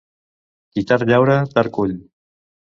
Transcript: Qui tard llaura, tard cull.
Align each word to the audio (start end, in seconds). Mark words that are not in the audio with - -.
Qui 0.77 0.85
tard 0.93 1.05
llaura, 1.13 1.37
tard 1.55 1.77
cull. 1.79 1.97